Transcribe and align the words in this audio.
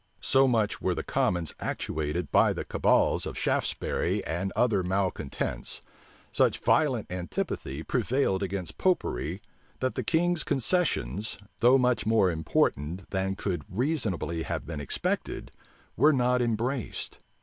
So 0.19 0.47
much 0.47 0.81
were 0.81 0.95
the 0.95 1.03
commons 1.03 1.53
actuated 1.59 2.31
by 2.31 2.53
the 2.53 2.65
cabals 2.65 3.27
of 3.27 3.37
Shaftesbury 3.37 4.25
and 4.25 4.51
other 4.55 4.81
malecontents, 4.81 5.83
such 6.31 6.57
violent 6.57 7.11
antipathy 7.11 7.83
prevailed 7.83 8.41
against 8.41 8.79
Popery 8.79 9.43
that 9.79 9.93
the 9.93 10.03
king's 10.03 10.43
concessions, 10.43 11.37
though 11.59 11.77
much 11.77 12.07
more 12.07 12.31
important 12.31 13.11
than 13.11 13.35
could 13.35 13.63
reasonably 13.69 14.41
have 14.41 14.65
been 14.65 14.79
expected, 14.79 15.51
were 15.95 16.13
not 16.13 16.41
embraced. 16.41 17.19